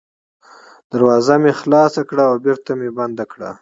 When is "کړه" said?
2.09-2.23, 3.31-3.51